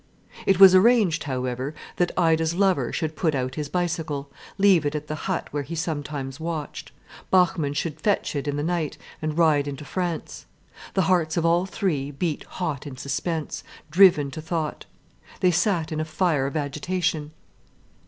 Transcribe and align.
It 0.47 0.59
was 0.59 0.73
arranged, 0.73 1.25
however, 1.25 1.75
that 1.97 2.11
Ida's 2.17 2.55
lover 2.55 2.91
should 2.91 3.15
put 3.15 3.35
out 3.35 3.53
his 3.53 3.69
bicycle, 3.69 4.31
leave 4.57 4.83
it 4.83 4.95
at 4.95 5.05
the 5.05 5.13
hut 5.29 5.47
where 5.51 5.61
he 5.61 5.75
sometimes 5.75 6.39
watched. 6.39 6.91
Bachmann 7.29 7.73
should 7.75 8.01
fetch 8.01 8.35
it 8.35 8.47
in 8.47 8.55
the 8.55 8.63
night, 8.63 8.97
and 9.21 9.37
ride 9.37 9.67
into 9.67 9.85
France. 9.85 10.47
The 10.95 11.03
hearts 11.03 11.37
of 11.37 11.45
all 11.45 11.67
three 11.67 12.09
beat 12.09 12.45
hot 12.45 12.87
in 12.87 12.97
suspense, 12.97 13.63
driven 13.91 14.31
to 14.31 14.41
thought. 14.41 14.85
They 15.39 15.51
sat 15.51 15.91
in 15.91 15.99
a 15.99 16.05
fire 16.05 16.47
of 16.47 16.57
agitation. 16.57 17.29